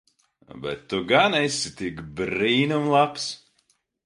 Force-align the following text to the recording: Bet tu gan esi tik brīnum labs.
Bet 0.61 0.81
tu 0.87 0.99
gan 1.09 1.33
esi 1.43 1.69
tik 1.77 1.97
brīnum 2.17 2.85
labs. 2.95 3.25